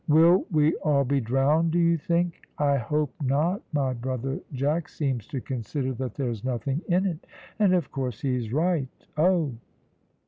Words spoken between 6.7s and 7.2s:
in